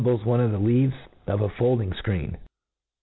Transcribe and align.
es 0.07 0.25
one 0.25 0.39
of 0.39 0.51
the 0.51 0.57
leaves 0.57 0.95
of 1.27 1.41
a 1.41 1.49
folding 1.59 1.91
fcreen. 1.91 2.35